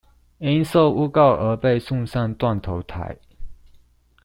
[0.39, 3.17] 因受誣告而被送上斷頭臺